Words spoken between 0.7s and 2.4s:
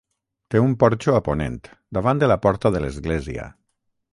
porxo a ponent, davant de la